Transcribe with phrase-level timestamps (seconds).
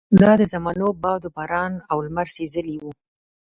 [0.21, 2.91] دا د زمانو باد وباران او لمر سېزلي وو.